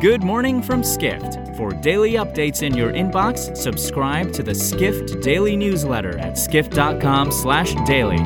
[0.00, 1.54] Good morning from Skift.
[1.58, 8.16] For daily updates in your inbox, subscribe to the Skift Daily newsletter at skift.com/daily.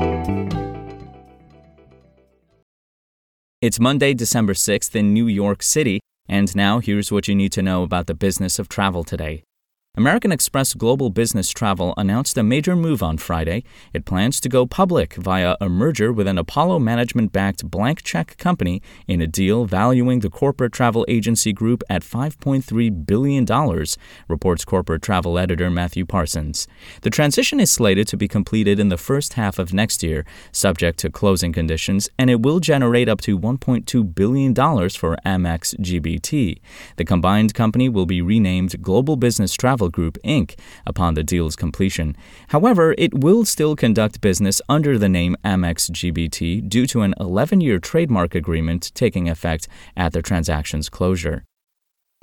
[3.61, 5.99] It's Monday, December 6th in New York City,
[6.29, 9.43] and now here's what you need to know about the business of travel today.
[9.97, 13.63] American Express Global Business Travel announced a major move on Friday.
[13.93, 18.37] It plans to go public via a merger with an Apollo management backed blank check
[18.37, 23.87] company in a deal valuing the corporate travel agency group at $5.3 billion,
[24.27, 26.67] reports corporate travel editor Matthew Parsons.
[27.03, 30.98] The transition is slated to be completed in the first half of next year, subject
[30.98, 36.59] to closing conditions, and it will generate up to $1.2 billion for Amex GBT.
[36.97, 40.55] The combined company will be renamed Global Business Travel Travel Group Inc.
[40.87, 42.16] upon the deal's completion.
[42.48, 47.61] However, it will still conduct business under the name Amex GBT due to an 11
[47.61, 51.45] year trademark agreement taking effect at the transaction's closure.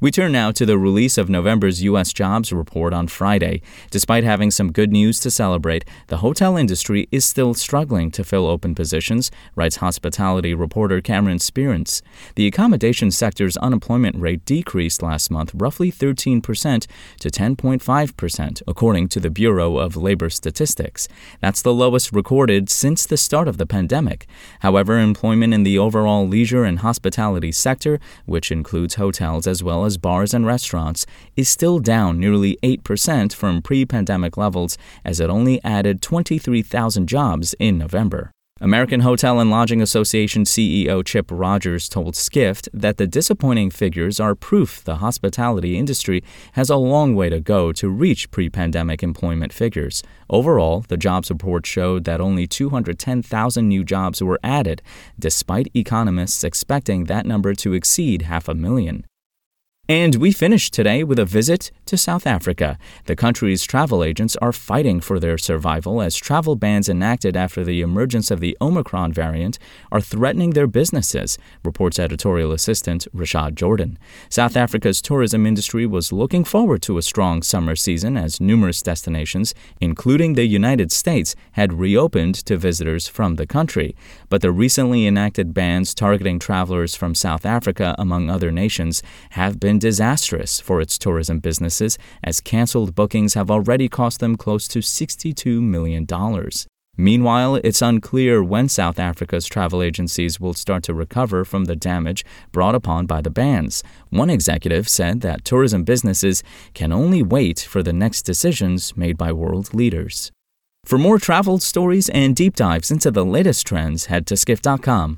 [0.01, 2.11] We turn now to the release of November's U.S.
[2.11, 3.61] jobs report on Friday.
[3.91, 8.47] Despite having some good news to celebrate, the hotel industry is still struggling to fill
[8.47, 12.01] open positions, writes hospitality reporter Cameron Sperance.
[12.33, 16.41] The accommodation sector's unemployment rate decreased last month roughly 13%
[17.19, 21.07] to 10.5%, according to the Bureau of Labor Statistics.
[21.41, 24.25] That's the lowest recorded since the start of the pandemic.
[24.61, 29.90] However, employment in the overall leisure and hospitality sector, which includes hotels as well as
[29.97, 35.63] bars and restaurants, is still down nearly 8% from pre pandemic levels as it only
[35.63, 38.31] added 23,000 jobs in November.
[38.63, 44.35] American Hotel and Lodging Association CEO Chip Rogers told Skift that the disappointing figures are
[44.35, 49.51] proof the hospitality industry has a long way to go to reach pre pandemic employment
[49.51, 50.03] figures.
[50.29, 54.83] Overall, the jobs report showed that only 210,000 new jobs were added,
[55.17, 59.05] despite economists expecting that number to exceed half a million.
[59.91, 62.77] And we finish today with a visit to South Africa.
[63.07, 67.81] The country's travel agents are fighting for their survival as travel bans enacted after the
[67.81, 69.59] emergence of the Omicron variant
[69.91, 73.99] are threatening their businesses, reports editorial assistant Rashad Jordan.
[74.29, 79.53] South Africa's tourism industry was looking forward to a strong summer season as numerous destinations,
[79.81, 83.93] including the United States, had reopened to visitors from the country.
[84.29, 89.80] But the recently enacted bans targeting travelers from South Africa, among other nations, have been
[89.81, 95.61] disastrous for its tourism businesses, as canceled bookings have already cost them close to $62
[95.61, 96.07] million.
[96.97, 102.23] Meanwhile, it's unclear when South Africa's travel agencies will start to recover from the damage
[102.51, 103.83] brought upon by the bans.
[104.09, 106.43] One executive said that tourism businesses
[106.73, 110.31] can only wait for the next decisions made by world leaders.
[110.85, 115.17] For more travel stories and deep dives into the latest trends, head to skift.com.